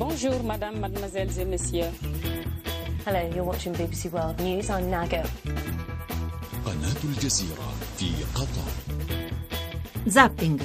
Bonjour, 0.00 0.42
madame, 0.44 0.78
mademoiselles 0.80 1.38
et 1.40 1.44
messieurs. 1.44 1.90
Hello, 3.06 3.20
you're 3.34 3.44
watching 3.44 3.72
BBC 3.72 4.10
World 4.12 4.40
News. 4.40 4.68
I'm 4.70 4.90
Nago. 4.90 5.22
قناة 6.66 6.96
الجزيرة 7.04 7.72
في 7.98 8.10
قطر 8.34 8.68
Zapping. 10.08 10.60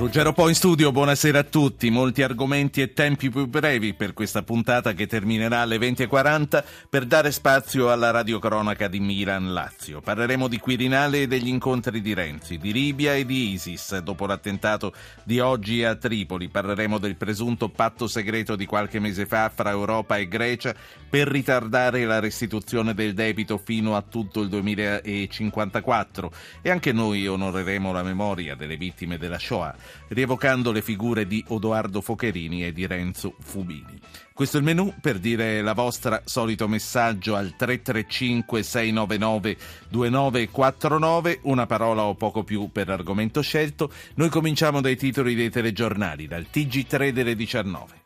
Ruggero 0.00 0.32
Po 0.32 0.48
in 0.48 0.54
studio, 0.54 0.92
buonasera 0.92 1.40
a 1.40 1.42
tutti. 1.42 1.90
Molti 1.90 2.22
argomenti 2.22 2.80
e 2.80 2.94
tempi 2.94 3.28
più 3.28 3.46
brevi 3.46 3.92
per 3.92 4.14
questa 4.14 4.42
puntata 4.42 4.94
che 4.94 5.06
terminerà 5.06 5.60
alle 5.60 5.76
20.40 5.76 6.64
per 6.88 7.04
dare 7.04 7.30
spazio 7.30 7.92
alla 7.92 8.10
radiocronaca 8.10 8.88
di 8.88 8.98
Milan-Lazio. 8.98 10.00
Parleremo 10.00 10.48
di 10.48 10.58
Quirinale 10.58 11.20
e 11.20 11.26
degli 11.26 11.48
incontri 11.48 12.00
di 12.00 12.14
Renzi, 12.14 12.56
di 12.56 12.72
Libia 12.72 13.14
e 13.14 13.26
di 13.26 13.52
ISIS 13.52 13.98
dopo 13.98 14.24
l'attentato 14.24 14.94
di 15.22 15.38
oggi 15.38 15.84
a 15.84 15.94
Tripoli. 15.96 16.48
Parleremo 16.48 16.96
del 16.96 17.16
presunto 17.16 17.68
patto 17.68 18.08
segreto 18.08 18.56
di 18.56 18.64
qualche 18.64 19.00
mese 19.00 19.26
fa 19.26 19.52
fra 19.54 19.68
Europa 19.68 20.16
e 20.16 20.28
Grecia 20.28 20.74
per 21.10 21.28
ritardare 21.28 22.06
la 22.06 22.20
restituzione 22.20 22.94
del 22.94 23.12
debito 23.12 23.58
fino 23.58 23.94
a 23.94 24.00
tutto 24.00 24.40
il 24.40 24.48
2054 24.48 26.32
e 26.62 26.70
anche 26.70 26.90
noi 26.90 27.26
onoreremo 27.26 27.92
la 27.92 28.02
memoria 28.02 28.54
delle 28.54 28.78
vittime 28.78 29.18
della 29.18 29.38
Shoah 29.38 29.89
rievocando 30.08 30.72
le 30.72 30.82
figure 30.82 31.26
di 31.26 31.44
Odoardo 31.48 32.00
Focherini 32.00 32.64
e 32.64 32.72
di 32.72 32.86
Renzo 32.86 33.34
Fubini. 33.40 34.00
Questo 34.32 34.56
è 34.56 34.60
il 34.60 34.66
menù 34.66 34.94
per 35.00 35.18
dire 35.18 35.60
la 35.60 35.74
vostra 35.74 36.22
solito 36.24 36.66
messaggio 36.66 37.34
al 37.34 37.54
335 37.56 38.62
699 38.62 39.56
2949, 39.88 41.40
una 41.42 41.66
parola 41.66 42.04
o 42.04 42.14
poco 42.14 42.42
più 42.42 42.70
per 42.72 42.88
argomento 42.88 43.42
scelto. 43.42 43.90
Noi 44.14 44.30
cominciamo 44.30 44.80
dai 44.80 44.96
titoli 44.96 45.34
dei 45.34 45.50
telegiornali, 45.50 46.26
dal 46.26 46.46
TG3 46.50 47.10
delle 47.10 47.36
19. 47.36 48.00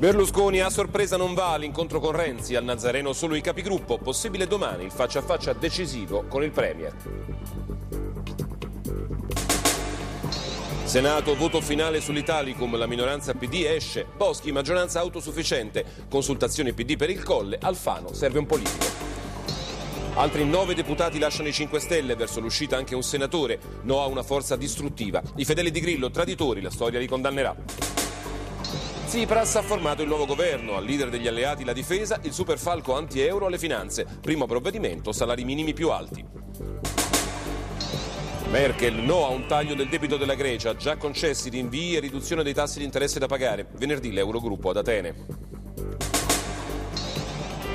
Berlusconi 0.00 0.60
a 0.60 0.70
sorpresa 0.70 1.18
non 1.18 1.34
va 1.34 1.52
all'incontro 1.52 2.00
con 2.00 2.12
Renzi, 2.12 2.56
al 2.56 2.64
Nazareno 2.64 3.12
solo 3.12 3.34
i 3.34 3.42
capigruppo, 3.42 3.98
possibile 3.98 4.46
domani 4.46 4.84
il 4.84 4.90
faccia 4.90 5.18
a 5.18 5.22
faccia 5.22 5.52
decisivo 5.52 6.24
con 6.26 6.42
il 6.42 6.50
Premier. 6.50 6.94
Senato, 10.90 11.36
voto 11.36 11.60
finale 11.60 12.00
sull'Italicum, 12.00 12.76
la 12.76 12.88
minoranza 12.88 13.32
PD 13.32 13.62
esce, 13.64 14.04
Boschi, 14.16 14.50
maggioranza 14.50 14.98
autosufficiente, 14.98 15.84
consultazioni 16.10 16.72
PD 16.72 16.96
per 16.96 17.10
il 17.10 17.22
Colle, 17.22 17.58
Alfano, 17.62 18.12
serve 18.12 18.40
un 18.40 18.46
politico. 18.46 18.86
Altri 20.14 20.44
nove 20.44 20.74
deputati 20.74 21.20
lasciano 21.20 21.46
i 21.46 21.52
5 21.52 21.78
Stelle, 21.78 22.16
verso 22.16 22.40
l'uscita 22.40 22.76
anche 22.76 22.96
un 22.96 23.04
senatore, 23.04 23.60
no 23.82 24.02
a 24.02 24.06
una 24.06 24.24
forza 24.24 24.56
distruttiva. 24.56 25.22
I 25.36 25.44
fedeli 25.44 25.70
di 25.70 25.78
Grillo, 25.78 26.10
traditori, 26.10 26.60
la 26.60 26.70
storia 26.70 26.98
li 26.98 27.06
condannerà. 27.06 27.54
Tsipras 29.06 29.54
ha 29.54 29.62
formato 29.62 30.02
il 30.02 30.08
nuovo 30.08 30.26
governo, 30.26 30.74
al 30.74 30.84
leader 30.84 31.08
degli 31.08 31.28
alleati 31.28 31.62
la 31.62 31.72
difesa, 31.72 32.18
il 32.22 32.32
superfalco 32.32 32.96
anti-euro 32.96 33.46
alle 33.46 33.58
finanze, 33.58 34.04
primo 34.20 34.46
provvedimento, 34.46 35.12
salari 35.12 35.44
minimi 35.44 35.72
più 35.72 35.90
alti. 35.90 36.26
Merkel 38.50 38.94
no 38.94 39.26
a 39.26 39.28
un 39.28 39.46
taglio 39.46 39.76
del 39.76 39.88
debito 39.88 40.16
della 40.16 40.34
Grecia, 40.34 40.74
già 40.74 40.96
concessi 40.96 41.50
rinvii 41.50 41.94
e 41.94 42.00
riduzione 42.00 42.42
dei 42.42 42.52
tassi 42.52 42.78
di 42.78 42.84
interesse 42.84 43.20
da 43.20 43.28
pagare. 43.28 43.68
Venerdì 43.76 44.10
l'Eurogruppo 44.10 44.70
ad 44.70 44.76
Atene. 44.76 45.14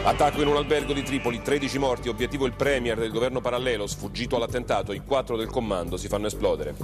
Attacco 0.04 0.42
in 0.42 0.50
un 0.50 0.58
albergo 0.58 0.92
di 0.92 1.02
Tripoli, 1.02 1.42
13 1.42 1.80
morti, 1.80 2.10
obiettivo 2.10 2.46
il 2.46 2.54
premier 2.54 2.98
del 2.98 3.10
governo 3.10 3.40
parallelo, 3.40 3.88
sfuggito 3.88 4.36
all'attentato, 4.36 4.92
i 4.92 5.02
quattro 5.04 5.38
del 5.38 5.48
comando 5.48 5.96
si 5.96 6.10
fanno 6.10 6.28
esplodere. 6.28 6.76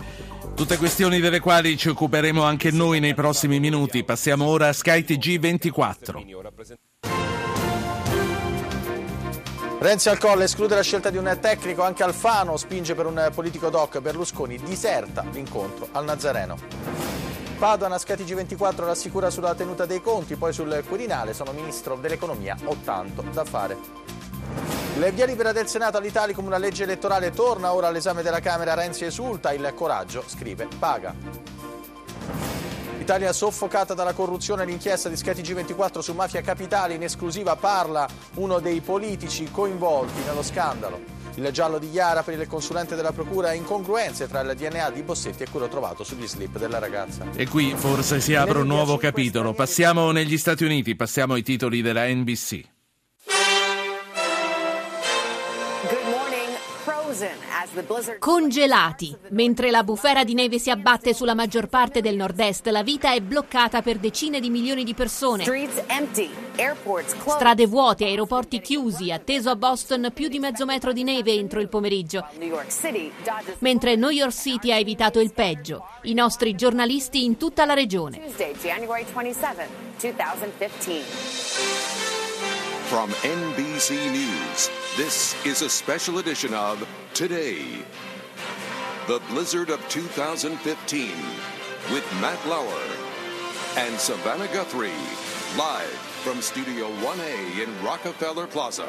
Tutte 0.55 0.77
questioni 0.77 1.19
delle 1.19 1.41
quali 1.41 1.75
ci 1.75 1.89
occuperemo 1.89 2.41
anche 2.41 2.71
noi 2.71 3.01
nei 3.01 3.13
prossimi 3.13 3.59
minuti. 3.59 4.05
Passiamo 4.05 4.45
ora 4.45 4.69
a 4.69 4.73
SkyTG 4.73 5.37
24. 5.37 6.23
Renzi 9.81 10.09
al 10.09 10.19
colle 10.19 10.43
esclude 10.43 10.75
la 10.75 10.83
scelta 10.83 11.09
di 11.09 11.17
un 11.17 11.35
tecnico, 11.41 11.81
anche 11.81 12.03
Alfano 12.03 12.55
spinge 12.55 12.93
per 12.93 13.07
un 13.07 13.31
politico 13.33 13.71
doc, 13.71 13.99
Berlusconi 13.99 14.59
diserta 14.59 15.25
l'incontro 15.31 15.87
al 15.93 16.03
Nazareno. 16.03 16.55
Padoan 17.57 17.91
a 17.91 17.97
Scati 17.97 18.23
G24 18.23 18.85
rassicura 18.85 19.31
sulla 19.31 19.55
tenuta 19.55 19.87
dei 19.87 19.99
conti, 19.99 20.35
poi 20.35 20.53
sul 20.53 20.83
Quirinale 20.87 21.33
sono 21.33 21.51
ministro 21.51 21.95
dell'economia, 21.95 22.55
ho 22.65 22.77
tanto 22.83 23.23
da 23.33 23.43
fare. 23.43 23.75
Le 24.99 25.11
via 25.13 25.25
libera 25.25 25.51
del 25.51 25.67
Senato 25.67 25.97
all'Italicum, 25.97 26.45
una 26.45 26.59
legge 26.59 26.83
elettorale 26.83 27.31
torna 27.31 27.73
ora 27.73 27.87
all'esame 27.87 28.21
della 28.21 28.39
Camera, 28.39 28.75
Renzi 28.75 29.05
esulta, 29.05 29.51
il 29.51 29.73
coraggio, 29.75 30.23
scrive, 30.27 30.67
paga. 30.77 31.50
Italia 33.11 33.33
soffocata 33.33 33.93
dalla 33.93 34.13
corruzione, 34.13 34.63
l'inchiesta 34.63 35.09
di 35.09 35.17
Sky 35.17 35.33
G24 35.33 35.99
su 35.99 36.13
Mafia 36.13 36.39
Capitale 36.39 36.93
in 36.93 37.03
esclusiva 37.03 37.57
parla 37.57 38.07
uno 38.35 38.59
dei 38.59 38.79
politici 38.79 39.51
coinvolti 39.51 40.21
nello 40.25 40.41
scandalo. 40.41 40.97
Il 41.35 41.49
giallo 41.51 41.77
di 41.77 41.89
Iara 41.89 42.23
per 42.23 42.39
il 42.39 42.47
consulente 42.47 42.95
della 42.95 43.11
procura 43.11 43.51
incongruenze 43.51 44.29
tra 44.29 44.39
il 44.39 44.55
DNA 44.55 44.91
di 44.91 45.01
Bossetti 45.01 45.43
e 45.43 45.49
quello 45.51 45.67
trovato 45.67 46.05
sugli 46.05 46.25
slip 46.25 46.57
della 46.57 46.79
ragazza. 46.79 47.25
E 47.35 47.49
qui 47.49 47.73
forse 47.75 48.21
si 48.21 48.33
apre 48.33 48.59
un 48.59 48.67
nuovo 48.67 48.95
capitolo. 48.95 49.53
Passiamo 49.53 50.11
negli 50.11 50.37
Stati 50.37 50.63
Uniti, 50.63 50.95
passiamo 50.95 51.33
ai 51.33 51.43
titoli 51.43 51.81
della 51.81 52.07
NBC. 52.07 52.70
Congelati. 58.19 59.15
Mentre 59.29 59.71
la 59.71 59.83
bufera 59.83 60.23
di 60.23 60.33
neve 60.33 60.59
si 60.59 60.69
abbatte 60.69 61.13
sulla 61.13 61.33
maggior 61.33 61.67
parte 61.67 62.01
del 62.01 62.15
nord-est, 62.15 62.67
la 62.67 62.83
vita 62.83 63.13
è 63.13 63.19
bloccata 63.21 63.81
per 63.81 63.97
decine 63.97 64.39
di 64.39 64.49
milioni 64.49 64.83
di 64.83 64.93
persone. 64.93 65.43
Strade 67.25 67.65
vuote, 67.65 68.05
aeroporti 68.05 68.61
chiusi, 68.61 69.11
atteso 69.11 69.49
a 69.49 69.55
Boston 69.55 70.11
più 70.13 70.27
di 70.27 70.39
mezzo 70.39 70.65
metro 70.65 70.91
di 70.93 71.03
neve 71.03 71.33
entro 71.33 71.59
il 71.59 71.69
pomeriggio. 71.69 72.25
Mentre 73.59 73.95
New 73.95 74.09
York 74.09 74.33
City 74.33 74.71
ha 74.71 74.77
evitato 74.77 75.19
il 75.19 75.33
peggio. 75.33 75.85
I 76.03 76.13
nostri 76.13 76.55
giornalisti 76.55 77.23
in 77.23 77.37
tutta 77.37 77.65
la 77.65 77.73
regione. 77.73 78.21
From 82.91 83.09
NBC 83.23 84.11
News, 84.11 84.69
this 84.97 85.33
is 85.45 85.61
a 85.61 85.69
special 85.69 86.17
edition 86.17 86.53
of 86.53 86.85
Today. 87.13 87.85
The 89.07 89.21
Blizzard 89.29 89.69
of 89.69 89.79
2015 89.87 91.11
with 91.93 92.03
Matt 92.19 92.45
Lauer 92.49 92.83
and 93.77 93.97
Savannah 93.97 94.49
Guthrie, 94.51 94.91
live 95.55 95.97
from 96.25 96.41
Studio 96.41 96.89
1A 96.99 97.63
in 97.63 97.69
Rockefeller 97.81 98.47
Plaza. 98.47 98.87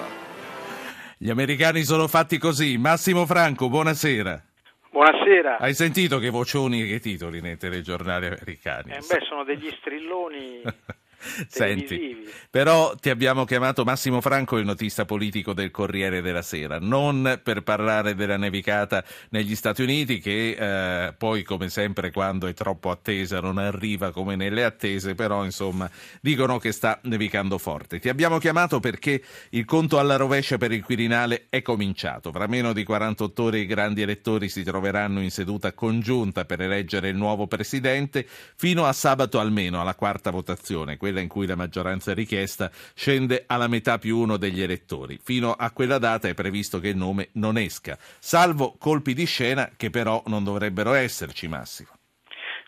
Gli 1.16 1.30
americani 1.30 1.84
sono 1.84 2.08
fatti 2.08 2.38
così. 2.38 2.78
Massimo 2.78 3.24
Franco, 3.24 3.68
buonasera. 3.68 4.42
Buonasera. 4.90 5.58
Hai 5.58 5.74
sentito 5.74 6.18
che 6.18 6.30
vocioni 6.30 6.82
e 6.82 6.88
che 6.88 6.98
titoli 6.98 7.40
nei 7.40 7.56
telegiornali 7.56 8.26
americani? 8.26 8.94
Eh 8.94 8.98
beh, 8.98 9.24
sono 9.28 9.44
degli 9.44 9.70
strilloni 9.78 10.62
Senti, 11.46 12.28
però 12.50 12.94
ti 12.96 13.10
abbiamo 13.10 13.44
chiamato 13.44 13.84
Massimo 13.84 14.20
Franco, 14.20 14.58
il 14.58 14.64
notista 14.64 15.04
politico 15.04 15.52
del 15.52 15.70
Corriere 15.70 16.20
della 16.20 16.42
Sera, 16.42 16.78
non 16.80 17.40
per 17.42 17.62
parlare 17.62 18.14
della 18.14 18.36
nevicata 18.36 19.04
negli 19.30 19.54
Stati 19.54 19.82
Uniti, 19.82 20.18
che 20.18 20.56
eh, 20.58 21.12
poi, 21.12 21.42
come 21.44 21.68
sempre, 21.68 22.10
quando 22.10 22.46
è 22.46 22.54
troppo 22.54 22.90
attesa 22.90 23.40
non 23.40 23.58
arriva 23.58 24.10
come 24.10 24.34
nelle 24.34 24.64
attese, 24.64 25.14
però 25.14 25.44
insomma 25.44 25.88
dicono 26.20 26.58
che 26.58 26.72
sta 26.72 26.98
nevicando 27.02 27.58
forte. 27.58 28.00
Ti 28.00 28.08
abbiamo 28.08 28.38
chiamato 28.38 28.80
perché 28.80 29.22
il 29.50 29.64
conto 29.64 29.98
alla 29.98 30.16
rovescia 30.16 30.58
per 30.58 30.72
il 30.72 30.82
Quirinale 30.82 31.46
è 31.48 31.62
cominciato. 31.62 32.32
Fra 32.32 32.46
meno 32.46 32.72
di 32.72 32.82
48 32.82 33.42
ore 33.42 33.58
i 33.58 33.66
grandi 33.66 34.02
elettori 34.02 34.48
si 34.48 34.64
troveranno 34.64 35.20
in 35.20 35.30
seduta 35.30 35.72
congiunta 35.72 36.44
per 36.44 36.60
eleggere 36.60 37.08
il 37.08 37.16
nuovo 37.16 37.46
presidente, 37.46 38.26
fino 38.56 38.86
a 38.86 38.92
sabato 38.92 39.38
almeno, 39.38 39.80
alla 39.80 39.94
quarta 39.94 40.30
votazione 40.30 40.96
quella 40.96 41.11
in 41.20 41.28
cui 41.28 41.46
la 41.46 41.56
maggioranza 41.56 42.14
richiesta 42.14 42.70
scende 42.94 43.44
alla 43.46 43.68
metà 43.68 43.98
più 43.98 44.18
uno 44.18 44.36
degli 44.36 44.62
elettori. 44.62 45.18
Fino 45.22 45.52
a 45.52 45.70
quella 45.72 45.98
data 45.98 46.28
è 46.28 46.34
previsto 46.34 46.78
che 46.78 46.88
il 46.88 46.96
nome 46.96 47.28
non 47.34 47.56
esca, 47.56 47.96
salvo 47.98 48.76
colpi 48.78 49.14
di 49.14 49.26
scena 49.26 49.70
che 49.76 49.90
però 49.90 50.22
non 50.26 50.44
dovrebbero 50.44 50.94
esserci, 50.94 51.48
Massimo. 51.48 51.90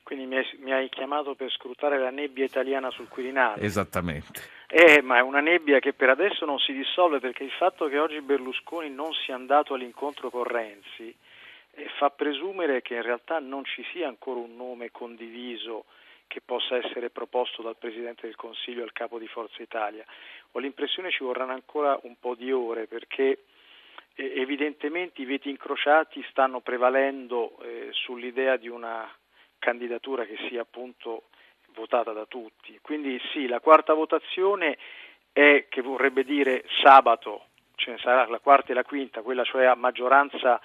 Quindi 0.02 0.26
mi 0.26 0.37
hai, 0.37 0.44
mi 0.58 0.73
hai 0.73 0.88
chiamato 0.91 1.35
per 1.35 1.50
scrutare 1.50 1.99
la 1.99 2.11
nebbia 2.11 2.44
italiana 2.44 2.91
sul 2.91 3.08
Quirinale. 3.08 3.62
Esattamente. 3.62 4.43
Eh, 4.69 5.00
ma 5.02 5.19
è 5.19 5.23
una 5.23 5.41
nebbia 5.41 5.79
che 5.79 5.93
per 5.93 6.11
adesso 6.11 6.44
non 6.44 6.58
si 6.58 6.73
dissolve 6.73 7.20
perché 7.20 7.44
il 7.44 7.50
fatto 7.50 7.87
che 7.87 7.99
oggi 7.99 8.20
Berlusconi 8.20 8.91
non 8.91 9.12
sia 9.25 9.35
andato 9.35 9.75
all'incontro 9.75 10.31
con 10.31 10.44
Renzi 10.44 11.14
eh, 11.76 11.88
fa 11.99 12.11
presumere 12.11 12.82
che 12.82 12.94
in 12.94 13.02
realtà 13.02 13.38
non 13.38 13.64
ci 13.64 13.85
sia 13.93 14.08
ancora 14.08 14.41
un 14.41 14.56
nome 14.56 14.91
condiviso 14.91 15.85
che 16.26 16.41
possa 16.41 16.76
essere 16.76 17.11
proposto 17.11 17.62
dal 17.62 17.76
Presidente 17.76 18.26
del 18.26 18.37
Consiglio 18.37 18.82
al 18.82 18.93
capo 18.93 19.19
di 19.19 19.26
Forza 19.26 19.62
Italia. 19.62 20.05
Ho 20.53 20.59
l'impressione 20.59 21.11
ci 21.11 21.25
vorranno 21.25 21.53
ancora 21.53 21.99
un 22.03 22.17
po' 22.19 22.35
di 22.35 22.50
ore 22.50 22.87
perché 22.87 23.44
eh, 24.15 24.32
evidentemente 24.37 25.23
i 25.23 25.25
veti 25.25 25.50
incrociati 25.50 26.25
stanno 26.31 26.61
prevalendo 26.61 27.59
eh, 27.62 27.88
sull'idea 27.93 28.56
di 28.56 28.69
una 28.69 29.09
candidatura 29.59 30.25
che 30.25 30.37
sia 30.49 30.62
appunto 30.62 31.25
votata 31.75 32.12
da 32.12 32.27
tutti. 32.27 32.79
Quindi 32.81 33.20
sì, 33.32 33.47
la 33.47 33.61
quarta 33.61 33.94
votazione 33.94 34.79
è 35.32 35.67
che 35.69 35.82
vorrebbe 35.82 36.25
dire 36.25 36.65
sabato, 36.82 37.47
ce 37.75 37.93
ne 37.93 37.99
sarà 37.99 38.27
la 38.27 38.38
quarta 38.38 38.70
e 38.70 38.75
la 38.75 38.85
quinta, 38.85 39.23
quella 39.23 39.44
cioè 39.44 39.65
a 39.65 39.75
maggioranza 39.75 40.61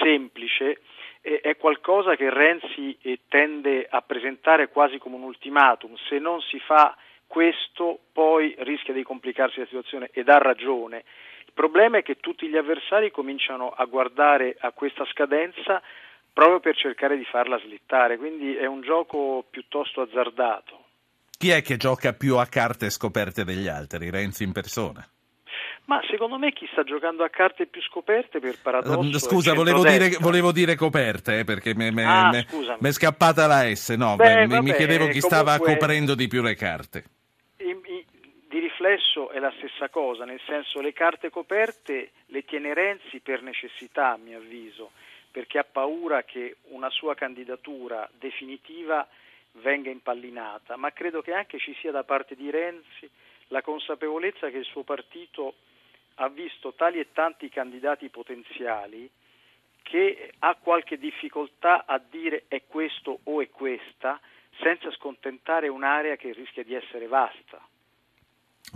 semplice, 0.00 0.80
è 1.20 1.56
qualcosa 1.56 2.16
che 2.16 2.28
Renzi 2.28 2.98
eh, 3.00 3.20
tende 3.28 3.86
a 3.88 4.02
presentare 4.02 4.68
quasi 4.68 4.98
come 4.98 5.16
un 5.16 5.22
ultimatum. 5.22 5.94
Se 6.08 6.18
non 6.18 6.40
si 6.42 6.58
fa 6.58 6.94
questo 7.26 7.98
poi 8.12 8.54
rischia 8.58 8.92
di 8.92 9.02
complicarsi 9.02 9.58
la 9.58 9.64
situazione 9.64 10.10
ed 10.12 10.28
ha 10.28 10.38
ragione. 10.38 11.04
Il 11.46 11.52
problema 11.54 11.98
è 11.98 12.02
che 12.02 12.16
tutti 12.16 12.46
gli 12.46 12.56
avversari 12.56 13.10
cominciano 13.10 13.70
a 13.70 13.84
guardare 13.86 14.56
a 14.58 14.72
questa 14.72 15.04
scadenza 15.06 15.82
proprio 16.32 16.60
per 16.60 16.76
cercare 16.76 17.16
di 17.16 17.24
farla 17.24 17.58
slittare, 17.58 18.18
quindi 18.18 18.54
è 18.54 18.66
un 18.66 18.82
gioco 18.82 19.44
piuttosto 19.48 20.02
azzardato. 20.02 20.82
Chi 21.38 21.50
è 21.50 21.62
che 21.62 21.76
gioca 21.76 22.12
più 22.12 22.36
a 22.36 22.46
carte 22.46 22.90
scoperte 22.90 23.44
degli 23.44 23.68
altri? 23.68 24.10
Renzi 24.10 24.44
in 24.44 24.52
persona? 24.52 25.06
Ma 25.86 26.00
secondo 26.08 26.38
me 26.38 26.52
chi 26.52 26.66
sta 26.72 26.82
giocando 26.82 27.24
a 27.24 27.28
carte 27.28 27.66
più 27.66 27.82
scoperte 27.82 28.40
per 28.40 28.58
paradosso. 28.60 29.00
Uh, 29.00 29.18
scusa, 29.18 29.52
volevo 29.52 29.82
dire, 29.82 30.16
volevo 30.18 30.50
dire, 30.50 30.76
coperte 30.76 31.40
eh, 31.40 31.44
perché 31.44 31.74
mi 31.74 31.92
ah, 32.02 32.30
è 32.32 32.90
scappata 32.90 33.46
la 33.46 33.74
S. 33.74 33.90
No, 33.90 34.16
Beh, 34.16 34.46
mi, 34.46 34.46
vabbè, 34.46 34.62
mi 34.62 34.72
chiedevo 34.72 35.08
chi 35.08 35.20
comunque, 35.20 35.20
stava 35.20 35.58
coprendo 35.58 36.14
di 36.14 36.26
più 36.26 36.40
le 36.40 36.54
carte. 36.54 37.04
In, 37.58 37.80
in, 37.84 38.02
di 38.48 38.58
riflesso 38.60 39.30
è 39.30 39.38
la 39.38 39.52
stessa 39.58 39.90
cosa, 39.90 40.24
nel 40.24 40.40
senso 40.46 40.80
le 40.80 40.94
carte 40.94 41.28
coperte 41.28 42.12
le 42.26 42.44
tiene 42.44 42.72
Renzi 42.72 43.20
per 43.20 43.42
necessità, 43.42 44.12
a 44.12 44.16
mio 44.16 44.38
avviso, 44.38 44.92
perché 45.30 45.58
ha 45.58 45.66
paura 45.70 46.22
che 46.22 46.56
una 46.68 46.88
sua 46.88 47.14
candidatura 47.14 48.08
definitiva 48.18 49.06
venga 49.60 49.90
impallinata, 49.90 50.76
ma 50.76 50.92
credo 50.92 51.20
che 51.20 51.32
anche 51.32 51.58
ci 51.58 51.76
sia 51.78 51.90
da 51.90 52.04
parte 52.04 52.34
di 52.34 52.50
Renzi 52.50 53.10
la 53.48 53.60
consapevolezza 53.60 54.48
che 54.48 54.58
il 54.58 54.64
suo 54.64 54.82
partito 54.82 55.54
ha 56.16 56.28
visto 56.28 56.74
tali 56.74 56.98
e 56.98 57.12
tanti 57.12 57.48
candidati 57.48 58.08
potenziali 58.08 59.10
che 59.82 60.32
ha 60.38 60.54
qualche 60.54 60.98
difficoltà 60.98 61.84
a 61.86 61.98
dire 61.98 62.44
è 62.48 62.62
questo 62.66 63.20
o 63.24 63.40
è 63.40 63.50
questa 63.50 64.20
senza 64.60 64.90
scontentare 64.92 65.68
un'area 65.68 66.16
che 66.16 66.32
rischia 66.32 66.62
di 66.62 66.74
essere 66.74 67.06
vasta. 67.06 67.60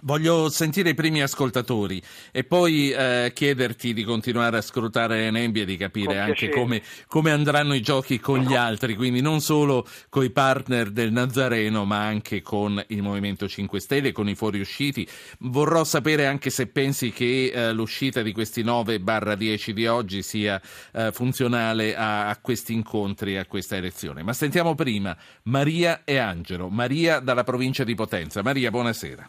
Voglio 0.03 0.49
sentire 0.49 0.91
i 0.91 0.95
primi 0.95 1.23
ascoltatori 1.23 2.01
e 2.31 2.45
poi 2.45 2.91
eh, 2.91 3.33
chiederti 3.35 3.93
di 3.93 4.05
continuare 4.05 4.59
a 4.59 4.61
scrutare 4.61 5.29
Nebbia 5.31 5.63
e 5.63 5.67
di 5.67 5.77
capire 5.77 6.21
anche 6.21 6.51
come, 6.51 6.83
come, 7.09 7.33
andranno 7.33 7.75
i 7.75 7.81
giochi 7.81 8.21
con 8.21 8.39
gli 8.39 8.55
altri, 8.55 8.95
quindi 8.95 9.21
non 9.21 9.41
solo 9.41 9.85
con 10.09 10.23
i 10.23 10.31
partner 10.31 10.91
del 10.91 11.11
Nazareno 11.11 11.85
ma 11.85 12.07
anche 12.07 12.43
con 12.43 12.83
il 12.89 13.03
Movimento 13.03 13.49
5 13.49 13.81
Stelle, 13.81 14.13
con 14.13 14.29
i 14.29 14.37
fuoriusciti. 14.37 15.09
Vorrò 15.41 15.83
sapere 15.83 16.27
anche 16.27 16.51
se 16.51 16.69
pensi 16.69 17.11
che 17.11 17.51
eh, 17.53 17.73
l'uscita 17.73 18.23
di 18.23 18.33
questi 18.33 18.63
9-10 18.63 19.71
di 19.71 19.87
oggi 19.89 20.23
sia 20.23 20.61
eh, 20.93 21.11
funzionale 21.13 21.97
a, 21.97 22.29
a 22.29 22.37
questi 22.41 22.73
incontri, 22.73 23.37
a 23.37 23.47
questa 23.47 23.75
elezione. 23.75 24.23
Ma 24.23 24.33
sentiamo 24.33 24.77
prima 24.77 25.17
Maria 25.45 26.05
e 26.05 26.19
Angelo. 26.19 26.69
Maria 26.69 27.19
dalla 27.19 27.43
provincia 27.43 27.83
di 27.83 27.97
Potenza. 27.97 28.43
Maria, 28.43 28.71
buonasera. 28.71 29.29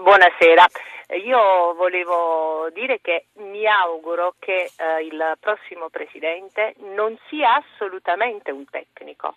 Buonasera. 0.00 0.66
Io 1.22 1.74
volevo 1.74 2.70
dire 2.72 3.00
che 3.02 3.26
mi 3.34 3.66
auguro 3.66 4.36
che 4.38 4.70
eh, 4.74 5.02
il 5.04 5.36
prossimo 5.38 5.90
Presidente 5.90 6.72
non 6.78 7.14
sia 7.28 7.56
assolutamente 7.56 8.50
un 8.50 8.64
tecnico. 8.64 9.34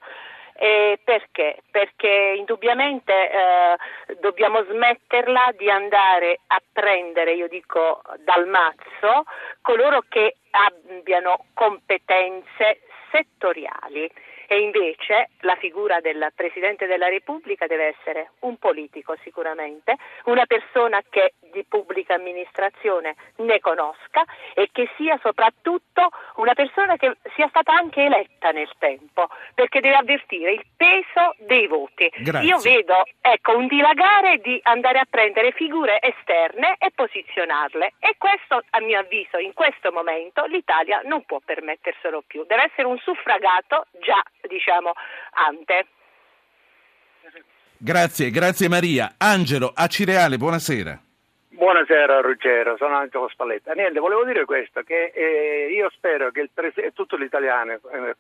Eh, 0.54 0.98
perché? 1.04 1.58
Perché 1.70 2.36
indubbiamente 2.38 3.12
eh, 3.12 3.76
dobbiamo 4.22 4.64
smetterla 4.64 5.54
di 5.58 5.70
andare 5.70 6.40
a 6.48 6.62
prendere, 6.72 7.34
io 7.34 7.50
dico 7.50 8.02
dal 8.24 8.48
mazzo, 8.48 9.26
coloro 9.62 10.06
che 10.08 10.38
abbiano 10.52 11.48
competenze 11.54 12.80
settoriali 13.12 14.10
e 14.48 14.60
invece 14.60 15.30
la 15.42 15.56
figura 15.56 16.00
del 16.00 16.32
Presidente 16.36 16.86
della 16.86 17.08
Repubblica 17.08 17.68
deve 17.68 17.96
essere 17.98 18.32
un 18.40 18.58
politico 18.58 19.16
sicuramente, 19.24 19.96
una 20.26 20.46
persona 20.46 21.02
che 21.10 21.34
di 21.52 21.64
pubblica 21.68 22.16
amministrazione 22.16 23.16
ne 23.38 23.60
conosca 23.60 24.24
e 24.54 24.70
che 24.72 24.90
sia 24.98 25.18
soprattutto 25.22 26.10
una 26.36 26.54
persona 26.54 26.96
che 26.98 27.18
sia 27.36 27.48
stata 27.50 27.74
anche 27.74 28.04
eletta 28.04 28.52
nel 28.52 28.70
tempo, 28.78 29.28
perché 29.54 29.80
deve 29.80 29.96
avvertire 29.96 30.54
il 30.54 30.66
peso 30.76 31.36
dei 31.40 31.68
voti. 31.68 32.12
Grazie. 32.18 32.48
Io 32.48 32.58
vedo 32.60 33.04
ecco, 33.22 33.58
un 33.58 33.68
dilagare 33.68 34.38
di 34.38 34.60
andare 34.64 35.00
a 35.00 35.06
prendere 35.10 35.52
figure 35.52 36.02
esterne 36.02 36.76
e 36.80 36.92
posizionarle 36.96 37.94
e 38.00 38.16
questo 38.18 38.64
a 38.70 38.80
mio 38.82 39.00
avviso 39.00 39.38
in 39.38 39.54
questo 39.54 39.92
momento 39.92 40.46
l'Italia 40.46 41.02
non 41.04 41.24
può 41.26 41.40
permetterselo 41.44 42.24
più, 42.26 42.46
deve 42.48 42.64
essere 42.72 42.88
un 42.88 42.98
suffragato 42.98 43.88
già 44.02 44.22
diciamo 44.48 44.94
ante. 45.48 45.88
Grazie, 47.78 48.30
grazie 48.32 48.70
Maria. 48.70 49.16
Angelo 49.18 49.72
a 49.74 49.88
Cireale, 49.88 50.38
buonasera. 50.38 51.05
Buonasera 51.56 52.20
Ruggero, 52.20 52.76
sono 52.76 52.98
Angelo 52.98 53.30
Spalletta. 53.30 53.72
Niente, 53.72 54.02
volevo 54.02 54.26
dire 54.26 54.44
questo, 54.44 54.82
che 54.82 55.14
eh, 55.16 55.72
io 55.72 55.90
spero 55.96 56.30
che 56.30 56.42
il 56.42 56.50
pres- 56.54 56.92
tutto 56.94 57.16
l'italiano, 57.16 57.72
eh, 57.72 58.16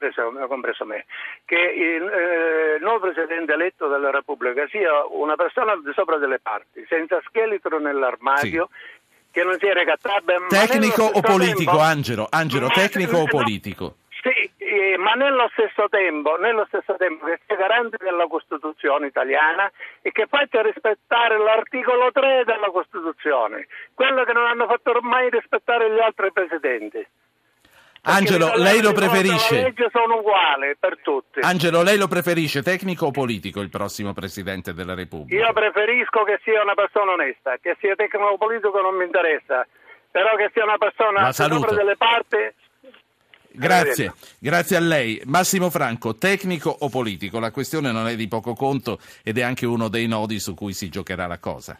compreso 0.48 0.86
me, 0.86 1.06
che 1.44 1.60
il 1.60 2.08
eh, 2.08 2.80
nuovo 2.80 3.12
Presidente 3.12 3.52
eletto 3.52 3.90
della 3.90 4.10
Repubblica 4.10 4.66
sia 4.70 5.06
una 5.10 5.36
persona 5.36 5.74
al 5.74 5.84
di 5.84 5.92
sopra 5.94 6.18
delle 6.18 6.40
parti, 6.40 6.86
senza 6.88 7.20
scheletro 7.26 7.78
nell'armadio, 7.78 8.70
sì. 8.72 9.12
che 9.32 9.44
non 9.44 9.58
sia 9.60 9.74
recattabile. 9.74 10.48
Tecnico 10.48 11.04
o 11.04 11.20
politico, 11.20 11.72
tempo, 11.72 11.80
Angelo? 11.80 12.28
Angelo, 12.32 12.68
tecnico 12.70 13.18
o 13.18 13.26
politico? 13.26 13.96
Sì, 14.26 14.50
eh, 14.58 14.98
ma 14.98 15.14
nello 15.14 15.48
stesso, 15.54 15.88
tempo, 15.88 16.36
nello 16.38 16.66
stesso 16.66 16.96
tempo 16.98 17.28
che 17.28 17.40
sia 17.46 17.56
garante 17.56 17.98
della 18.02 18.26
Costituzione 18.26 19.06
italiana 19.06 19.72
e 20.02 20.12
che 20.12 20.26
faccia 20.26 20.64
rispettare 20.64 21.38
l'articolo 21.38 22.10
3 22.12 22.42
della 22.44 22.72
Costituzione, 22.74 23.68
quello 23.94 24.24
che 24.24 24.34
non 24.34 24.48
hanno 24.48 24.66
fatto 24.66 24.98
mai 25.02 25.30
rispettare 25.30 25.94
gli 25.94 26.00
altri 26.00 26.32
presidenti. 26.32 27.06
Angelo, 28.02 28.54
lei 28.56 28.82
lo 28.82 28.94
preferisce? 28.94 29.54
Le 29.54 29.62
leggi 29.62 29.86
sono 29.92 30.18
uguali 30.18 30.76
per 30.80 30.98
tutti. 31.04 31.42
Angelo, 31.42 31.84
lei 31.84 31.98
lo 31.98 32.08
preferisce 32.08 32.64
tecnico 32.64 33.06
o 33.06 33.12
politico 33.12 33.62
il 33.62 33.70
prossimo 33.70 34.14
Presidente 34.14 34.74
della 34.74 34.96
Repubblica? 34.96 35.46
Io 35.46 35.54
preferisco 35.54 36.24
che 36.24 36.40
sia 36.42 36.64
una 36.64 36.74
persona 36.74 37.12
onesta, 37.12 37.58
che 37.62 37.78
sia 37.80 37.94
tecnico 37.94 38.26
o 38.26 38.38
politico 38.38 38.82
non 38.82 38.96
mi 38.96 39.06
interessa, 39.06 39.68
però 40.10 40.36
che 40.36 40.50
sia 40.52 40.64
una 40.64 40.78
persona 40.78 41.32
sopra 41.32 41.76
delle 41.76 41.96
parti 41.96 42.38
Grazie, 43.56 44.14
grazie 44.40 44.78
a 44.78 44.80
lei. 44.80 45.22
Massimo 45.26 45.70
Franco, 45.70 46.16
tecnico 46.16 46.70
o 46.70 46.90
politico? 46.90 47.40
La 47.40 47.52
questione 47.52 47.92
non 47.92 48.08
è 48.08 48.16
di 48.16 48.28
poco 48.28 48.54
conto 48.54 49.00
ed 49.24 49.38
è 49.38 49.42
anche 49.42 49.66
uno 49.66 49.88
dei 49.88 50.08
nodi 50.08 50.40
su 50.40 50.54
cui 50.54 50.74
si 50.74 50.90
giocherà 50.90 51.28
la 51.28 51.40
cosa. 51.40 51.78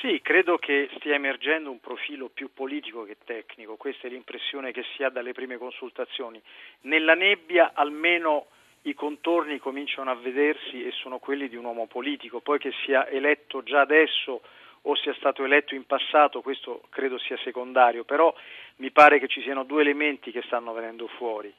Sì, 0.00 0.20
credo 0.22 0.58
che 0.58 0.90
stia 0.96 1.14
emergendo 1.14 1.70
un 1.70 1.80
profilo 1.80 2.28
più 2.28 2.50
politico 2.52 3.04
che 3.04 3.16
tecnico, 3.24 3.76
questa 3.76 4.06
è 4.06 4.10
l'impressione 4.10 4.70
che 4.70 4.84
si 4.94 5.02
ha 5.02 5.08
dalle 5.08 5.32
prime 5.32 5.56
consultazioni. 5.56 6.42
Nella 6.82 7.14
nebbia 7.14 7.72
almeno 7.74 8.48
i 8.82 8.92
contorni 8.92 9.58
cominciano 9.58 10.10
a 10.10 10.14
vedersi 10.14 10.84
e 10.84 10.90
sono 10.92 11.18
quelli 11.18 11.48
di 11.48 11.56
un 11.56 11.64
uomo 11.64 11.86
politico, 11.86 12.40
poi 12.40 12.58
che 12.58 12.72
sia 12.84 13.08
eletto 13.08 13.62
già 13.62 13.80
adesso 13.80 14.42
o 14.82 14.96
sia 14.96 15.14
stato 15.14 15.44
eletto 15.44 15.74
in 15.74 15.86
passato, 15.86 16.42
questo 16.42 16.82
credo 16.90 17.18
sia 17.18 17.38
secondario, 17.38 18.04
però 18.04 18.34
mi 18.76 18.90
pare 18.90 19.18
che 19.18 19.28
ci 19.28 19.42
siano 19.42 19.64
due 19.64 19.82
elementi 19.82 20.30
che 20.30 20.42
stanno 20.46 20.72
venendo 20.72 21.06
fuori. 21.06 21.52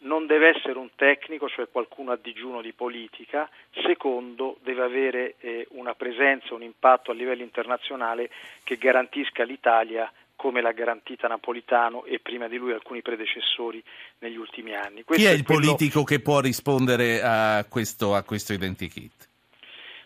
Non 0.00 0.26
deve 0.26 0.54
essere 0.56 0.78
un 0.78 0.90
tecnico, 0.94 1.48
cioè 1.48 1.68
qualcuno 1.70 2.12
a 2.12 2.18
digiuno 2.20 2.60
di 2.60 2.72
politica, 2.72 3.48
secondo 3.82 4.58
deve 4.62 4.82
avere 4.82 5.34
eh, 5.40 5.66
una 5.70 5.94
presenza, 5.94 6.54
un 6.54 6.62
impatto 6.62 7.10
a 7.10 7.14
livello 7.14 7.42
internazionale 7.42 8.30
che 8.62 8.76
garantisca 8.76 9.42
l'Italia 9.42 10.10
come 10.36 10.60
l'ha 10.60 10.70
garantita 10.70 11.26
Napolitano 11.26 12.04
e 12.04 12.20
prima 12.20 12.46
di 12.46 12.58
lui 12.58 12.72
alcuni 12.72 13.02
predecessori 13.02 13.82
negli 14.20 14.36
ultimi 14.36 14.72
anni. 14.72 15.02
Questo 15.02 15.24
Chi 15.24 15.32
è 15.32 15.34
il 15.34 15.42
quello... 15.42 15.60
politico 15.62 16.04
che 16.04 16.20
può 16.20 16.38
rispondere 16.38 17.20
a 17.20 17.66
questo, 17.68 18.14
a 18.14 18.22
questo 18.22 18.52
identikit? 18.52 19.26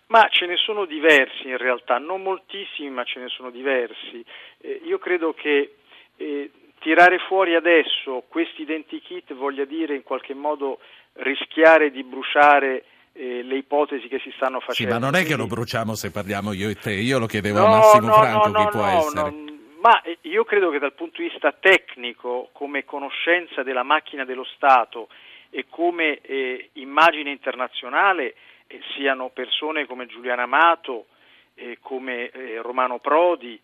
Ma 0.07 0.27
ce 0.31 0.47
ne 0.47 0.57
sono 0.57 0.87
diversi 0.87 1.49
in 1.49 1.59
realtà, 1.59 1.99
non 1.99 2.23
moltissimi, 2.23 2.89
ma 2.89 3.05
ce 3.05 3.21
ne 3.21 3.29
sono 3.29 3.51
diversi. 3.51 4.25
Eh, 4.59 4.81
io 4.85 4.99
credo 4.99 5.35
che 5.35 5.75
eh, 6.17 6.51
tirare 6.81 7.19
fuori 7.19 7.55
adesso 7.55 8.25
questi 8.29 8.63
identikit 8.63 9.35
voglia 9.35 9.65
dire 9.65 9.95
in 9.95 10.03
qualche 10.03 10.35
modo 10.35 10.79
rischiare 11.15 11.91
di 11.91 12.03
bruciare 12.03 12.85
eh, 13.13 13.43
le 13.43 13.57
ipotesi 13.57 14.09
che 14.09 14.19
si 14.19 14.33
stanno 14.35 14.61
facendo. 14.61 14.93
Sì, 14.93 14.99
ma 14.99 15.05
non 15.05 15.15
è 15.15 15.25
che 15.25 15.37
lo 15.37 15.47
bruciamo 15.47 15.95
se 15.95 16.11
parliamo 16.11 16.53
io 16.53 16.69
e 16.69 16.75
te, 16.75 16.93
io 16.93 17.19
lo 17.19 17.27
chiedevo 17.27 17.59
no, 17.59 17.65
a 17.65 17.69
Massimo 17.69 18.07
no, 18.07 18.15
Franco 18.15 18.49
no, 18.49 18.59
chi 18.59 18.69
può 18.71 18.87
essere. 18.87 19.35
Ma 19.81 20.01
eh, 20.03 20.19
io 20.23 20.45
credo 20.45 20.71
che 20.71 20.79
dal 20.79 20.95
punto 20.95 21.21
di 21.21 21.29
vista 21.29 21.53
tecnico, 21.53 22.51
come 22.53 22.85
conoscenza 22.85 23.63
della 23.63 23.83
macchina 23.83 24.25
dello 24.25 24.45
Stato 24.45 25.09
e 25.51 25.67
come 25.69 26.21
eh, 26.21 26.71
immagine 26.75 27.31
internazionale 27.31 28.35
eh, 28.69 28.81
siano 28.95 29.31
persone 29.31 29.87
come 29.87 30.07
Giuliano 30.07 30.43
Amato, 30.43 31.07
eh, 31.55 31.79
come 31.81 32.31
eh, 32.31 32.61
Romano 32.63 32.99
Prodi, 32.99 33.61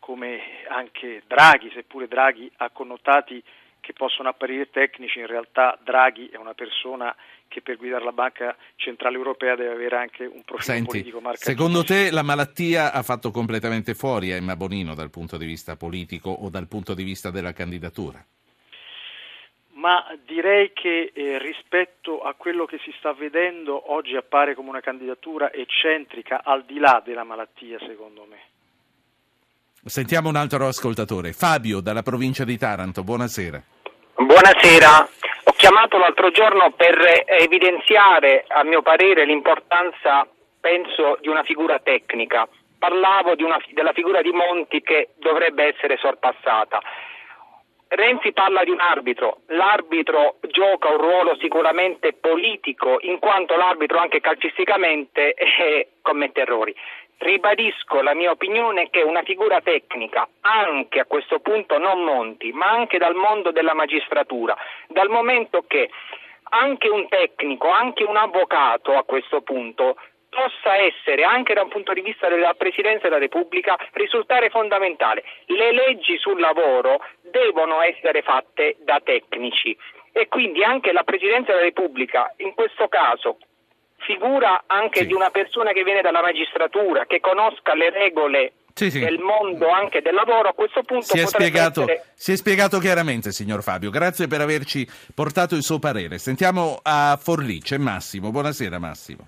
come 0.00 0.40
anche 0.68 1.22
Draghi, 1.26 1.70
seppure 1.72 2.08
Draghi 2.08 2.50
ha 2.56 2.70
connotati 2.70 3.40
che 3.80 3.92
possono 3.92 4.28
apparire 4.28 4.70
tecnici, 4.70 5.20
in 5.20 5.26
realtà 5.26 5.78
Draghi 5.82 6.28
è 6.28 6.36
una 6.36 6.54
persona 6.54 7.14
che 7.48 7.62
per 7.62 7.76
guidare 7.76 8.04
la 8.04 8.12
Banca 8.12 8.56
Centrale 8.76 9.16
Europea 9.16 9.56
deve 9.56 9.72
avere 9.72 9.96
anche 9.96 10.24
un 10.24 10.42
profilo 10.44 10.60
Senti, 10.60 10.86
politico 10.86 11.20
marcato. 11.20 11.50
Secondo 11.50 11.82
te 11.82 12.10
la 12.10 12.22
malattia 12.22 12.92
ha 12.92 13.02
fatto 13.02 13.30
completamente 13.30 13.94
fuori 13.94 14.30
Emma 14.30 14.54
Bonino 14.54 14.94
dal 14.94 15.10
punto 15.10 15.36
di 15.36 15.46
vista 15.46 15.76
politico 15.76 16.30
o 16.30 16.48
dal 16.48 16.68
punto 16.68 16.94
di 16.94 17.02
vista 17.02 17.30
della 17.30 17.52
candidatura? 17.52 18.24
Ma 19.72 20.04
direi 20.26 20.72
che 20.74 21.10
eh, 21.14 21.38
rispetto 21.38 22.20
a 22.22 22.34
quello 22.34 22.66
che 22.66 22.78
si 22.84 22.92
sta 22.98 23.14
vedendo 23.14 23.92
oggi 23.92 24.14
appare 24.14 24.54
come 24.54 24.68
una 24.68 24.80
candidatura 24.80 25.50
eccentrica 25.52 26.42
al 26.44 26.64
di 26.64 26.78
là 26.78 27.02
della 27.04 27.24
malattia, 27.24 27.78
secondo 27.78 28.26
me. 28.28 28.38
Sentiamo 29.82 30.28
un 30.28 30.36
altro 30.36 30.66
ascoltatore, 30.66 31.32
Fabio 31.32 31.80
dalla 31.80 32.02
provincia 32.02 32.44
di 32.44 32.58
Taranto, 32.58 33.02
buonasera. 33.02 33.62
Buonasera, 34.14 35.08
ho 35.44 35.52
chiamato 35.56 35.96
l'altro 35.96 36.30
giorno 36.30 36.70
per 36.72 36.98
evidenziare 37.24 38.44
a 38.46 38.62
mio 38.62 38.82
parere 38.82 39.24
l'importanza, 39.24 40.28
penso, 40.60 41.16
di 41.22 41.28
una 41.28 41.42
figura 41.44 41.78
tecnica. 41.78 42.46
Parlavo 42.78 43.32
una, 43.38 43.56
della 43.72 43.94
figura 43.94 44.20
di 44.20 44.32
Monti 44.32 44.82
che 44.82 45.12
dovrebbe 45.16 45.74
essere 45.74 45.96
sorpassata. 45.96 46.78
Renzi 47.88 48.32
parla 48.32 48.62
di 48.64 48.70
un 48.70 48.80
arbitro, 48.80 49.40
l'arbitro 49.46 50.36
gioca 50.42 50.90
un 50.90 50.98
ruolo 50.98 51.36
sicuramente 51.40 52.12
politico 52.12 52.98
in 53.00 53.18
quanto 53.18 53.56
l'arbitro 53.56 53.98
anche 53.98 54.20
calcisticamente 54.20 55.32
eh, 55.40 55.88
commette 56.02 56.42
errori. 56.42 56.76
Ribadisco 57.22 58.00
la 58.00 58.14
mia 58.14 58.30
opinione 58.30 58.88
che 58.88 59.02
una 59.02 59.22
figura 59.22 59.60
tecnica, 59.60 60.26
anche 60.40 61.00
a 61.00 61.04
questo 61.04 61.38
punto 61.40 61.76
non 61.76 62.02
Monti, 62.02 62.50
ma 62.50 62.70
anche 62.70 62.96
dal 62.96 63.14
mondo 63.14 63.52
della 63.52 63.74
magistratura, 63.74 64.56
dal 64.88 65.10
momento 65.10 65.62
che 65.68 65.90
anche 66.44 66.88
un 66.88 67.06
tecnico, 67.08 67.68
anche 67.68 68.04
un 68.04 68.16
avvocato 68.16 68.96
a 68.96 69.04
questo 69.04 69.42
punto 69.42 69.96
possa 70.30 70.76
essere 70.76 71.22
anche 71.24 71.52
da 71.52 71.60
un 71.60 71.68
punto 71.68 71.92
di 71.92 72.00
vista 72.00 72.26
della 72.28 72.54
Presidenza 72.54 73.02
della 73.02 73.18
Repubblica 73.18 73.76
risultare 73.92 74.48
fondamentale. 74.48 75.22
Le 75.44 75.72
leggi 75.72 76.16
sul 76.16 76.40
lavoro 76.40 77.04
devono 77.20 77.82
essere 77.82 78.22
fatte 78.22 78.76
da 78.78 78.98
tecnici 79.04 79.76
e 80.12 80.26
quindi 80.28 80.64
anche 80.64 80.90
la 80.90 81.04
Presidenza 81.04 81.52
della 81.52 81.64
Repubblica 81.64 82.32
in 82.38 82.54
questo 82.54 82.88
caso 82.88 83.36
figura 84.00 84.64
anche 84.66 85.00
sì. 85.00 85.06
di 85.06 85.12
una 85.12 85.30
persona 85.30 85.72
che 85.72 85.82
viene 85.84 86.00
dalla 86.00 86.22
magistratura, 86.22 87.06
che 87.06 87.20
conosca 87.20 87.74
le 87.74 87.90
regole 87.90 88.52
sì, 88.74 88.90
sì. 88.90 89.00
del 89.00 89.18
mondo 89.18 89.68
anche 89.68 90.00
del 90.00 90.14
lavoro, 90.14 90.48
a 90.48 90.52
questo 90.52 90.82
punto 90.82 91.04
si 91.04 91.18
è, 91.18 91.26
spiegato, 91.26 91.82
essere... 91.82 92.04
si 92.14 92.32
è 92.32 92.36
spiegato 92.36 92.78
chiaramente, 92.78 93.30
signor 93.32 93.62
Fabio. 93.62 93.90
Grazie 93.90 94.26
per 94.26 94.40
averci 94.40 94.86
portato 95.14 95.54
il 95.54 95.62
suo 95.62 95.78
parere. 95.78 96.18
Sentiamo 96.18 96.78
a 96.82 97.18
Forlì, 97.20 97.60
c'è 97.60 97.78
Massimo. 97.78 98.30
Buonasera 98.30 98.78
Massimo. 98.78 99.26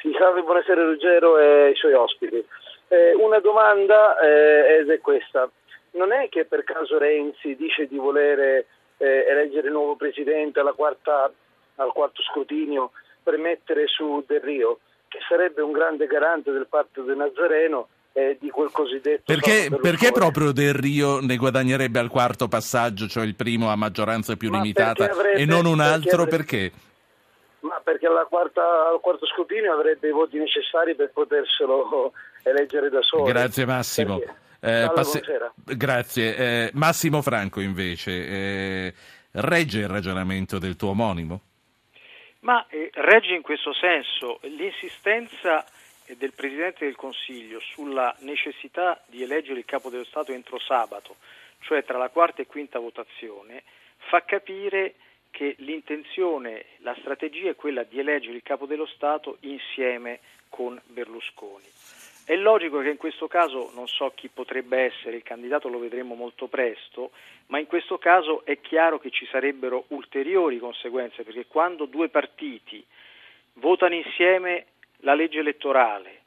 Sì, 0.00 0.14
salve, 0.18 0.42
buonasera 0.42 0.82
Ruggero 0.82 1.38
e 1.38 1.70
i 1.70 1.76
suoi 1.76 1.92
ospiti. 1.94 2.44
Eh, 2.88 3.14
una 3.14 3.40
domanda 3.40 4.18
eh, 4.20 4.80
ed 4.80 4.90
è 4.90 5.00
questa. 5.00 5.48
Non 5.92 6.12
è 6.12 6.28
che 6.28 6.44
per 6.44 6.64
caso 6.64 6.98
Renzi 6.98 7.56
dice 7.56 7.86
di 7.86 7.96
volere 7.96 8.66
eh, 8.98 9.26
eleggere 9.28 9.68
il 9.68 9.72
nuovo 9.72 9.96
presidente 9.96 10.60
quarta, 10.74 11.30
al 11.76 11.92
quarto 11.92 12.22
scrutinio 12.22 12.90
per 13.24 13.38
mettere 13.38 13.86
su 13.88 14.22
Del 14.26 14.40
Rio, 14.40 14.78
che 15.08 15.18
sarebbe 15.28 15.62
un 15.62 15.72
grande 15.72 16.06
garante 16.06 16.52
del 16.52 16.66
patto 16.68 17.02
del 17.02 17.16
Nazareno 17.16 17.88
e 18.12 18.36
di 18.40 18.50
quel 18.50 18.70
cosiddetto... 18.70 19.22
Perché, 19.24 19.68
perché 19.80 20.12
proprio 20.12 20.52
Del 20.52 20.74
Rio 20.74 21.20
ne 21.20 21.36
guadagnerebbe 21.36 21.98
al 21.98 22.10
quarto 22.10 22.46
passaggio, 22.46 23.08
cioè 23.08 23.24
il 23.24 23.34
primo 23.34 23.70
a 23.70 23.76
maggioranza 23.76 24.36
più 24.36 24.50
Ma 24.50 24.58
limitata, 24.60 25.10
avrebbe, 25.10 25.40
e 25.40 25.44
non 25.44 25.66
un 25.66 25.80
altro? 25.80 26.26
Perché? 26.26 26.70
perché? 26.70 26.72
Ma 27.60 27.80
perché 27.82 28.06
quarta, 28.28 28.90
al 28.92 29.00
quarto 29.00 29.26
scrutinio 29.26 29.72
avrebbe 29.72 30.08
i 30.08 30.12
voti 30.12 30.38
necessari 30.38 30.94
per 30.94 31.10
poterselo 31.12 32.12
eleggere 32.42 32.90
da 32.90 33.00
solo. 33.00 33.24
Grazie 33.24 33.64
Massimo. 33.64 34.20
Eh, 34.60 34.90
passe... 34.94 35.22
Grazie. 35.64 36.36
Eh, 36.36 36.70
Massimo 36.74 37.22
Franco 37.22 37.60
invece, 37.60 38.10
eh, 38.10 38.94
regge 39.32 39.80
il 39.80 39.88
ragionamento 39.88 40.58
del 40.58 40.76
tuo 40.76 40.90
omonimo? 40.90 41.40
Ma 42.44 42.66
eh, 42.68 42.90
regge 42.92 43.34
in 43.34 43.40
questo 43.40 43.72
senso 43.72 44.38
l'insistenza 44.42 45.64
eh, 46.04 46.14
del 46.16 46.34
Presidente 46.34 46.84
del 46.84 46.94
Consiglio 46.94 47.58
sulla 47.58 48.14
necessità 48.20 49.02
di 49.06 49.22
eleggere 49.22 49.58
il 49.58 49.64
Capo 49.64 49.88
dello 49.88 50.04
Stato 50.04 50.30
entro 50.30 50.58
sabato, 50.58 51.16
cioè 51.60 51.84
tra 51.84 51.96
la 51.96 52.10
quarta 52.10 52.42
e 52.42 52.46
quinta 52.46 52.78
votazione, 52.78 53.62
fa 53.96 54.24
capire 54.24 54.94
che 55.30 55.54
l'intenzione, 55.60 56.66
la 56.78 56.94
strategia 57.00 57.48
è 57.48 57.56
quella 57.56 57.82
di 57.82 57.98
eleggere 57.98 58.36
il 58.36 58.42
Capo 58.42 58.66
dello 58.66 58.86
Stato 58.86 59.38
insieme 59.40 60.20
con 60.50 60.78
Berlusconi. 60.84 61.64
È 62.26 62.34
logico 62.36 62.80
che 62.80 62.88
in 62.88 62.96
questo 62.96 63.28
caso 63.28 63.70
non 63.74 63.86
so 63.86 64.10
chi 64.14 64.28
potrebbe 64.28 64.78
essere, 64.78 65.16
il 65.16 65.22
candidato 65.22 65.68
lo 65.68 65.78
vedremo 65.78 66.14
molto 66.14 66.46
presto, 66.46 67.10
ma 67.48 67.58
in 67.58 67.66
questo 67.66 67.98
caso 67.98 68.46
è 68.46 68.60
chiaro 68.62 68.98
che 68.98 69.10
ci 69.10 69.26
sarebbero 69.26 69.84
ulteriori 69.88 70.58
conseguenze, 70.58 71.22
perché 71.22 71.44
quando 71.46 71.84
due 71.84 72.08
partiti 72.08 72.82
votano 73.54 73.94
insieme 73.94 74.66
la 74.98 75.14
legge 75.14 75.40
elettorale, 75.40 76.22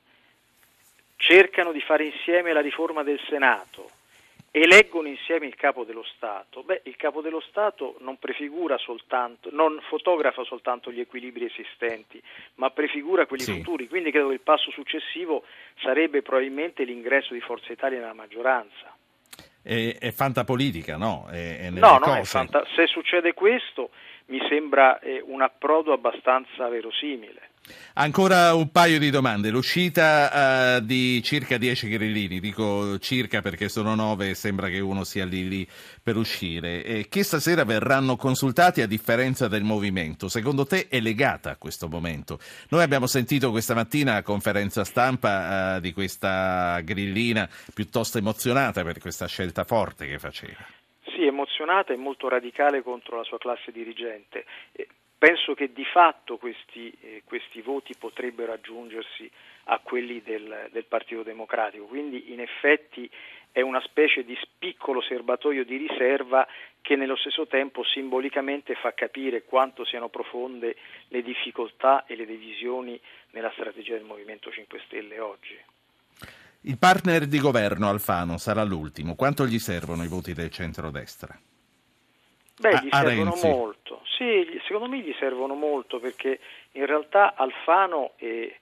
cercano 1.15 1.71
di 1.71 1.81
fare 1.81 2.05
insieme 2.05 2.53
la 2.53 2.61
riforma 2.61 3.01
del 3.01 3.19
Senato, 3.27 3.89
eleggono 4.51 5.07
insieme 5.07 5.45
il 5.45 5.55
capo 5.55 5.83
dello 5.83 6.03
Stato, 6.15 6.63
beh, 6.63 6.81
il 6.85 6.95
capo 6.95 7.21
dello 7.21 7.41
Stato 7.41 7.97
non 7.99 8.17
prefigura 8.17 8.77
soltanto, 8.77 9.49
non 9.51 9.79
fotografa 9.87 10.43
soltanto 10.43 10.91
gli 10.91 10.99
equilibri 10.99 11.45
esistenti, 11.45 12.21
ma 12.55 12.69
prefigura 12.71 13.25
quelli 13.25 13.43
sì. 13.43 13.53
futuri. 13.53 13.87
Quindi 13.87 14.11
credo 14.11 14.27
che 14.29 14.35
il 14.35 14.41
passo 14.41 14.71
successivo 14.71 15.43
sarebbe 15.81 16.21
probabilmente 16.21 16.83
l'ingresso 16.83 17.33
di 17.33 17.41
Forza 17.41 17.71
Italia 17.71 17.99
nella 17.99 18.13
maggioranza. 18.13 18.95
È, 19.61 19.97
è 19.99 20.11
fantapolitica, 20.11 20.95
no? 20.97 21.27
È, 21.29 21.59
è 21.59 21.69
no, 21.69 21.97
no, 21.97 22.23
fanta- 22.23 22.65
se 22.73 22.87
succede 22.87 23.33
questo 23.33 23.89
mi 24.27 24.39
sembra 24.47 24.99
eh, 24.99 25.21
un 25.25 25.41
approdo 25.41 25.93
abbastanza 25.93 26.67
verosimile. 26.67 27.49
Ancora 27.93 28.53
un 28.53 28.69
paio 28.71 28.99
di 28.99 29.09
domande. 29.09 29.49
L'uscita 29.49 30.77
uh, 30.77 30.85
di 30.85 31.21
circa 31.23 31.57
10 31.57 31.89
grillini, 31.89 32.39
dico 32.39 32.99
circa 32.99 33.41
perché 33.41 33.69
sono 33.69 33.95
9 33.95 34.29
e 34.29 34.33
sembra 34.35 34.69
che 34.69 34.79
uno 34.79 35.03
sia 35.03 35.25
lì 35.25 35.47
lì 35.47 35.67
per 36.01 36.15
uscire, 36.15 36.83
e 36.83 37.07
che 37.09 37.23
stasera 37.23 37.63
verranno 37.63 38.15
consultati 38.15 38.81
a 38.81 38.87
differenza 38.87 39.47
del 39.47 39.63
movimento. 39.63 40.29
Secondo 40.29 40.65
te 40.65 40.87
è 40.89 40.99
legata 40.99 41.51
a 41.51 41.55
questo 41.57 41.87
momento? 41.87 42.39
Noi 42.69 42.83
abbiamo 42.83 43.07
sentito 43.07 43.51
questa 43.51 43.73
mattina 43.73 44.15
a 44.15 44.23
conferenza 44.23 44.83
stampa 44.83 45.77
uh, 45.77 45.79
di 45.79 45.93
questa 45.93 46.79
grillina 46.81 47.49
piuttosto 47.73 48.17
emozionata 48.17 48.83
per 48.83 48.99
questa 48.99 49.27
scelta 49.27 49.63
forte 49.63 50.07
che 50.07 50.19
faceva. 50.19 50.65
Sì, 51.17 51.25
emozionata 51.25 51.93
e 51.93 51.97
molto 51.97 52.29
radicale 52.29 52.83
contro 52.83 53.17
la 53.17 53.23
sua 53.23 53.39
classe 53.39 53.71
dirigente. 53.71 54.45
Penso 55.17 55.55
che 55.55 55.73
di 55.73 55.83
fatto 55.83 56.37
questi, 56.37 56.95
eh, 57.01 57.23
questi 57.25 57.61
voti 57.61 57.95
potrebbero 57.97 58.51
aggiungersi 58.51 59.29
a 59.65 59.79
quelli 59.79 60.21
del, 60.21 60.69
del, 60.71 60.85
Partito 60.85 61.23
Democratico, 61.23 61.85
quindi 61.85 62.31
in 62.31 62.39
effetti 62.39 63.09
è 63.51 63.61
una 63.61 63.81
specie 63.81 64.23
di 64.23 64.37
piccolo 64.59 65.01
serbatoio 65.01 65.65
di 65.65 65.77
riserva 65.77 66.47
che 66.81 66.95
nello 66.95 67.15
stesso 67.15 67.47
tempo 67.47 67.83
simbolicamente 67.83 68.75
fa 68.75 68.93
capire 68.93 69.43
quanto 69.43 69.83
siano 69.83 70.09
profonde 70.09 70.75
le 71.07 71.23
difficoltà 71.23 72.05
e 72.05 72.15
le 72.15 72.27
divisioni 72.27 72.99
nella 73.31 73.51
strategia 73.53 73.93
del 73.95 74.03
Movimento 74.03 74.51
5 74.51 74.81
Stelle 74.85 75.19
oggi. 75.19 75.59
Il 76.61 76.77
partner 76.77 77.25
di 77.25 77.39
governo 77.39 77.89
Alfano 77.89 78.37
sarà 78.37 78.63
l'ultimo. 78.63 79.15
Quanto 79.15 79.47
gli 79.47 79.57
servono 79.57 80.03
i 80.03 80.07
voti 80.07 80.33
del 80.33 80.51
centrodestra? 80.51 81.35
Beh, 82.59 82.79
gli 82.83 82.87
a, 82.89 83.05
servono 83.05 83.35
molto. 83.41 83.76
Sì, 84.15 84.59
secondo 84.65 84.87
me 84.87 84.99
gli 84.99 85.13
servono 85.19 85.53
molto 85.53 85.99
perché 85.99 86.39
in 86.73 86.85
realtà 86.85 87.33
Alfano 87.35 88.13
eh, 88.17 88.57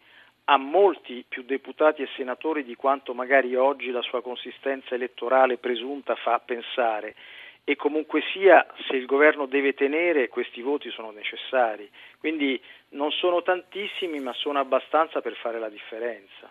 ha 0.46 0.58
molti 0.58 1.24
più 1.28 1.44
deputati 1.44 2.02
e 2.02 2.10
senatori 2.16 2.64
di 2.64 2.76
quanto 2.76 3.14
magari 3.14 3.56
oggi 3.56 3.90
la 3.92 4.02
sua 4.02 4.22
consistenza 4.22 4.96
elettorale 4.96 5.58
presunta 5.58 6.16
fa 6.16 6.40
pensare 6.40 7.16
e 7.64 7.76
comunque 7.76 8.22
sia 8.32 8.66
se 8.88 8.96
il 8.96 9.06
governo 9.06 9.48
deve 9.48 9.74
tenere 9.74 10.30
questi 10.30 10.62
voti 10.62 10.92
sono 10.92 11.10
necessari. 11.10 11.90
Quindi 12.20 12.62
non 12.90 13.12
sono 13.12 13.42
tantissimi 13.42 14.20
ma 14.20 14.34
sono 14.34 14.60
abbastanza 14.60 15.22
per 15.22 15.36
fare 15.36 15.58
la 15.58 15.70
differenza. 15.70 16.50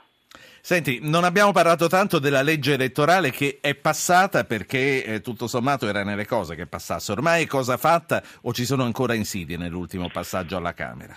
Senti, 0.60 0.98
non 1.02 1.24
abbiamo 1.24 1.52
parlato 1.52 1.88
tanto 1.88 2.18
della 2.18 2.42
legge 2.42 2.72
elettorale 2.72 3.30
che 3.30 3.58
è 3.60 3.74
passata 3.74 4.44
perché 4.44 5.04
eh, 5.04 5.20
tutto 5.20 5.46
sommato 5.46 5.86
era 5.86 6.02
nelle 6.04 6.24
cose 6.24 6.54
che 6.54 6.66
passasse. 6.66 7.12
Ormai 7.12 7.44
è 7.44 7.46
cosa 7.46 7.76
fatta 7.76 8.22
o 8.42 8.52
ci 8.52 8.64
sono 8.64 8.84
ancora 8.84 9.14
insidie 9.14 9.58
nell'ultimo 9.58 10.08
passaggio 10.10 10.56
alla 10.56 10.72
Camera? 10.72 11.14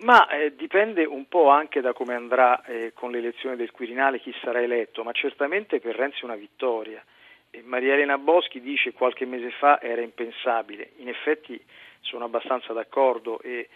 Ma 0.00 0.28
eh, 0.28 0.54
dipende 0.54 1.04
un 1.06 1.26
po' 1.26 1.48
anche 1.48 1.80
da 1.80 1.94
come 1.94 2.14
andrà 2.14 2.62
eh, 2.64 2.92
con 2.94 3.10
l'elezione 3.10 3.56
del 3.56 3.70
Quirinale 3.70 4.20
chi 4.20 4.34
sarà 4.42 4.60
eletto, 4.60 5.02
ma 5.02 5.12
certamente 5.12 5.80
per 5.80 5.96
Renzi 5.96 6.20
è 6.20 6.24
una 6.24 6.36
vittoria. 6.36 7.02
E 7.50 7.62
Maria 7.64 7.94
Elena 7.94 8.18
Boschi 8.18 8.60
dice 8.60 8.92
qualche 8.92 9.24
mese 9.24 9.50
fa 9.52 9.80
era 9.80 10.02
impensabile, 10.02 10.90
in 10.98 11.08
effetti 11.08 11.58
sono 12.00 12.26
abbastanza 12.26 12.74
d'accordo 12.74 13.40
e 13.40 13.68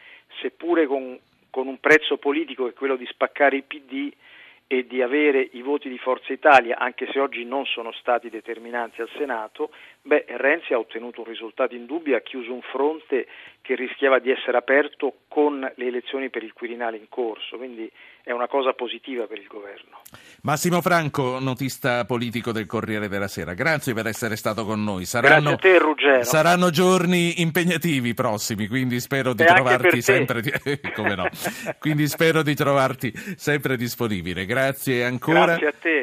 seppure 0.42 0.86
con, 0.86 1.18
con 1.48 1.66
un 1.66 1.80
prezzo 1.80 2.18
politico 2.18 2.64
che 2.64 2.70
è 2.70 2.74
quello 2.74 2.96
di 2.96 3.06
spaccare 3.06 3.56
il 3.56 3.64
PD, 3.64 4.12
e 4.72 4.86
di 4.86 5.02
avere 5.02 5.48
i 5.54 5.62
voti 5.62 5.88
di 5.88 5.98
Forza 5.98 6.32
Italia, 6.32 6.78
anche 6.78 7.08
se 7.10 7.18
oggi 7.18 7.44
non 7.44 7.66
sono 7.66 7.90
stati 7.90 8.30
determinanti 8.30 9.00
al 9.00 9.10
Senato, 9.16 9.72
beh, 10.00 10.26
Renzi 10.28 10.72
ha 10.72 10.78
ottenuto 10.78 11.22
un 11.22 11.26
risultato 11.26 11.74
indubbio, 11.74 12.16
ha 12.16 12.20
chiuso 12.20 12.52
un 12.52 12.60
fronte 12.60 13.26
che 13.62 13.74
rischiava 13.74 14.20
di 14.20 14.30
essere 14.30 14.56
aperto 14.56 15.22
con 15.26 15.58
le 15.58 15.84
elezioni 15.84 16.30
per 16.30 16.44
il 16.44 16.52
Quirinale 16.52 16.98
in 16.98 17.08
corso, 17.08 17.56
quindi 17.56 17.90
è 18.30 18.32
una 18.32 18.46
cosa 18.46 18.72
positiva 18.72 19.26
per 19.26 19.38
il 19.38 19.46
governo. 19.49 20.02
Massimo 20.42 20.80
Franco, 20.80 21.38
notista 21.40 22.04
politico 22.04 22.52
del 22.52 22.66
Corriere 22.66 23.08
della 23.08 23.28
Sera, 23.28 23.54
grazie 23.54 23.92
per 23.92 24.06
essere 24.06 24.37
stato 24.37 24.64
con 24.64 24.82
noi. 24.82 25.04
Saranno, 25.04 25.50
grazie 25.50 25.54
a 25.54 25.72
te 25.72 25.78
Ruggero. 25.78 26.22
Saranno 26.22 26.70
giorni 26.70 27.40
impegnativi 27.40 28.14
prossimi, 28.14 28.68
quindi 28.68 29.00
spero 29.00 29.34
di 29.34 29.42
e 29.42 29.46
trovarti 29.46 30.00
sempre 30.00 30.42
come 30.94 31.14
no. 31.16 31.28
quindi 31.78 32.06
spero 32.06 32.42
di 32.42 32.54
trovarti 32.54 33.12
sempre 33.37 33.76
disponibile. 33.76 34.46
Grazie 34.46 35.04
ancora. 35.04 35.56
Grazie 35.56 35.66
a 35.66 35.75
te. 35.78 35.99